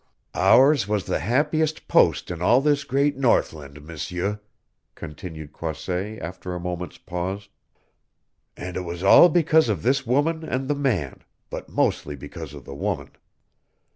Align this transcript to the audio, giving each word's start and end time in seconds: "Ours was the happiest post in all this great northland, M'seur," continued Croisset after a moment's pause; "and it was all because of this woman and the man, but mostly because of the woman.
"Ours 0.33 0.87
was 0.87 1.05
the 1.05 1.19
happiest 1.19 1.87
post 1.87 2.31
in 2.31 2.41
all 2.41 2.59
this 2.59 2.85
great 2.85 3.17
northland, 3.17 3.79
M'seur," 3.83 4.39
continued 4.95 5.53
Croisset 5.53 6.19
after 6.23 6.55
a 6.55 6.59
moment's 6.59 6.97
pause; 6.97 7.49
"and 8.57 8.75
it 8.77 8.81
was 8.83 9.03
all 9.03 9.29
because 9.29 9.69
of 9.69 9.83
this 9.83 10.03
woman 10.03 10.43
and 10.43 10.67
the 10.67 10.73
man, 10.73 11.23
but 11.51 11.69
mostly 11.69 12.15
because 12.15 12.55
of 12.55 12.65
the 12.65 12.73
woman. 12.73 13.11